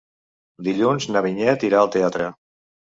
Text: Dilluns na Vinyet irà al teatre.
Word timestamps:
Dilluns 0.69 1.07
na 1.13 1.23
Vinyet 1.27 1.69
irà 1.71 1.85
al 1.85 1.95
teatre. 2.01 2.35